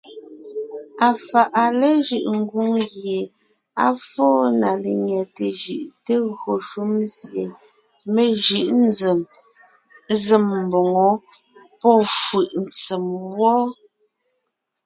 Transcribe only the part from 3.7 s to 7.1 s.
á fóo na lenyɛte jʉʼ te gÿo shúm